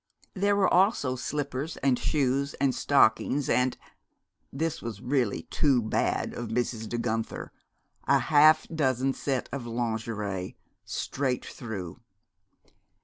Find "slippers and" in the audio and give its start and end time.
1.15-1.99